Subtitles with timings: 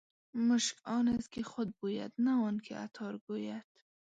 [0.47, 3.65] مشک آن است که خود بوید نه آن که عطار ګوید.